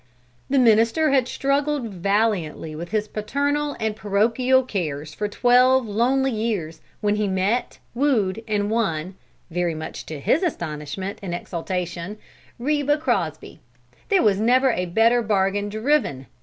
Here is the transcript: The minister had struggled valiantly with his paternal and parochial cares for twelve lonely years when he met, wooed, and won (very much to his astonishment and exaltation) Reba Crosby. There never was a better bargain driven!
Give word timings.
The 0.49 0.57
minister 0.57 1.11
had 1.11 1.27
struggled 1.27 1.87
valiantly 1.89 2.75
with 2.75 2.89
his 2.89 3.07
paternal 3.07 3.75
and 3.79 3.95
parochial 3.95 4.63
cares 4.63 5.13
for 5.13 5.27
twelve 5.27 5.85
lonely 5.87 6.31
years 6.31 6.81
when 7.01 7.17
he 7.17 7.27
met, 7.27 7.77
wooed, 7.93 8.43
and 8.47 8.71
won 8.71 9.13
(very 9.51 9.75
much 9.75 10.07
to 10.07 10.19
his 10.19 10.41
astonishment 10.41 11.19
and 11.21 11.35
exaltation) 11.35 12.17
Reba 12.57 12.97
Crosby. 12.97 13.59
There 14.09 14.21
never 14.33 14.69
was 14.71 14.79
a 14.79 14.85
better 14.87 15.21
bargain 15.21 15.69
driven! 15.69 16.25